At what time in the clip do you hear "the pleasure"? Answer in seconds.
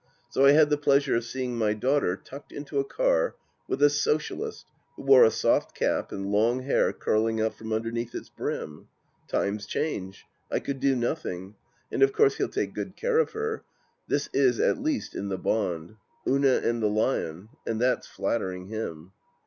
0.71-1.15